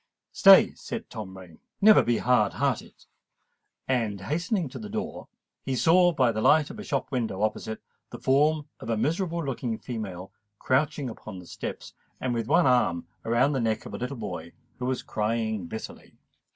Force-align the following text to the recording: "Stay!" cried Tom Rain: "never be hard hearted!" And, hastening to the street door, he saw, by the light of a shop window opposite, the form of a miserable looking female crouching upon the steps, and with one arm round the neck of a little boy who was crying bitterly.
"Stay!" 0.31 0.73
cried 0.89 1.07
Tom 1.11 1.37
Rain: 1.37 1.59
"never 1.79 2.01
be 2.01 2.17
hard 2.17 2.53
hearted!" 2.53 3.05
And, 3.87 4.19
hastening 4.21 4.67
to 4.69 4.79
the 4.79 4.87
street 4.87 4.93
door, 4.93 5.27
he 5.61 5.75
saw, 5.75 6.11
by 6.11 6.31
the 6.31 6.41
light 6.41 6.71
of 6.71 6.79
a 6.79 6.83
shop 6.83 7.11
window 7.11 7.43
opposite, 7.43 7.83
the 8.09 8.17
form 8.17 8.67
of 8.79 8.89
a 8.89 8.97
miserable 8.97 9.45
looking 9.45 9.77
female 9.77 10.31
crouching 10.57 11.07
upon 11.07 11.37
the 11.37 11.45
steps, 11.45 11.93
and 12.19 12.33
with 12.33 12.47
one 12.47 12.65
arm 12.65 13.05
round 13.23 13.53
the 13.53 13.61
neck 13.61 13.85
of 13.85 13.93
a 13.93 13.97
little 13.99 14.17
boy 14.17 14.53
who 14.79 14.85
was 14.87 15.03
crying 15.03 15.67
bitterly. 15.67 16.15